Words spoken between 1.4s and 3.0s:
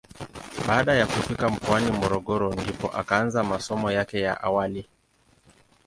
mkoani Morogoro ndipo